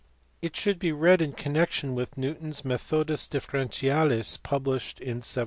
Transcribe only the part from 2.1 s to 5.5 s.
Newton s Metliodus Differentialis, published in 1736.